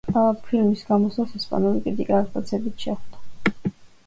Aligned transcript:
ფილმის 0.45 0.81
გამოსვლას 0.87 1.35
ესპანური 1.39 1.83
კრიტიკა 1.83 2.17
აღტაცებით 2.21 2.87
შეხვდა. 2.89 3.71